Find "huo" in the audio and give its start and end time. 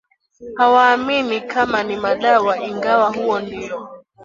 3.15-3.39